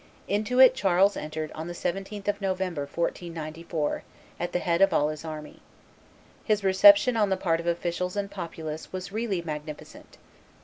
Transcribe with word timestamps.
Into 0.27 0.59
it 0.59 0.73
Charles 0.73 1.15
entered 1.15 1.51
on 1.51 1.67
the 1.67 1.75
17th 1.75 2.27
of 2.27 2.41
November, 2.41 2.89
1494, 2.91 4.01
at 4.39 4.51
the 4.51 4.57
head 4.57 4.81
of 4.81 4.91
all 4.91 5.09
his 5.09 5.23
army. 5.23 5.59
His 6.43 6.63
reception 6.63 7.15
on 7.15 7.29
the 7.29 7.37
part 7.37 7.59
of 7.59 7.67
officials 7.67 8.15
and 8.15 8.31
populace 8.31 8.91
was 8.91 9.11
really 9.11 9.43
magnificent. 9.43 10.17